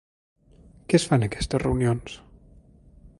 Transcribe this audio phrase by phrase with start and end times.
[0.93, 2.17] Què es fa en aquestes reunions?